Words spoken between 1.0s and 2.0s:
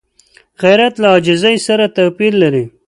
له عاجزۍ سره